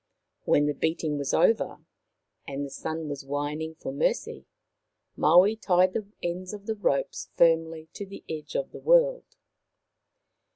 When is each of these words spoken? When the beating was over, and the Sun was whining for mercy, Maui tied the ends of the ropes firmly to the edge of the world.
When 0.45 0.65
the 0.65 0.73
beating 0.73 1.19
was 1.19 1.31
over, 1.31 1.85
and 2.47 2.65
the 2.65 2.71
Sun 2.71 3.07
was 3.07 3.23
whining 3.23 3.75
for 3.75 3.91
mercy, 3.91 4.47
Maui 5.15 5.55
tied 5.55 5.93
the 5.93 6.07
ends 6.23 6.53
of 6.55 6.65
the 6.65 6.73
ropes 6.73 7.29
firmly 7.37 7.87
to 7.93 8.07
the 8.07 8.23
edge 8.27 8.55
of 8.55 8.71
the 8.71 8.79
world. 8.79 9.35